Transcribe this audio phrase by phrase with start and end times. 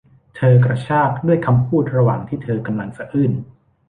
[0.35, 3.31] เธอกระชากด้วยคำพูดระหว่างที่เธอกำลังสะอื้น